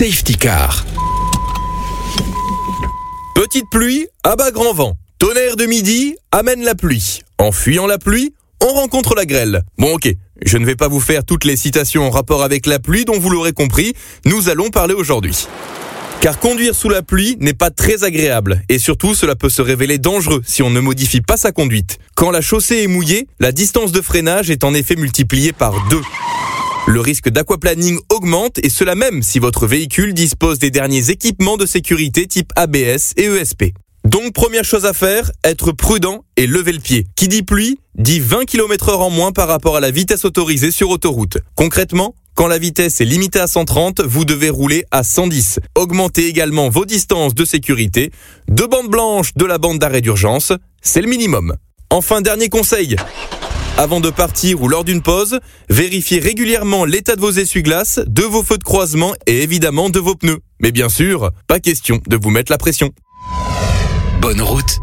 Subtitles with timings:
[0.00, 0.86] Safety Car.
[3.34, 4.94] Petite pluie, abat grand vent.
[5.18, 7.20] Tonnerre de midi, amène la pluie.
[7.36, 8.32] En fuyant la pluie,
[8.62, 9.62] on rencontre la grêle.
[9.76, 10.08] Bon ok,
[10.42, 13.18] je ne vais pas vous faire toutes les citations en rapport avec la pluie dont
[13.18, 13.92] vous l'aurez compris,
[14.24, 15.46] nous allons parler aujourd'hui.
[16.22, 19.98] Car conduire sous la pluie n'est pas très agréable et surtout cela peut se révéler
[19.98, 21.98] dangereux si on ne modifie pas sa conduite.
[22.14, 26.00] Quand la chaussée est mouillée, la distance de freinage est en effet multipliée par deux.
[26.86, 31.66] Le risque d'aquaplaning augmente et cela même si votre véhicule dispose des derniers équipements de
[31.66, 33.72] sécurité type ABS et ESP.
[34.04, 37.06] Donc première chose à faire, être prudent et lever le pied.
[37.16, 40.70] Qui dit pluie, dit 20 km heure en moins par rapport à la vitesse autorisée
[40.70, 41.38] sur autoroute.
[41.54, 45.60] Concrètement, quand la vitesse est limitée à 130, vous devez rouler à 110.
[45.74, 48.10] Augmentez également vos distances de sécurité.
[48.48, 51.56] Deux bandes blanches de la bande d'arrêt d'urgence, c'est le minimum.
[51.90, 52.96] Enfin, dernier conseil.
[53.80, 58.42] Avant de partir ou lors d'une pause, vérifiez régulièrement l'état de vos essuie-glaces, de vos
[58.42, 60.40] feux de croisement et évidemment de vos pneus.
[60.60, 62.90] Mais bien sûr, pas question de vous mettre la pression.
[64.20, 64.80] Bonne route